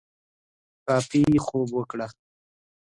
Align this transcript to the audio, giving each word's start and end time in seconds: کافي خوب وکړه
کافي 0.85 1.21
خوب 1.45 1.67
وکړه 1.77 2.07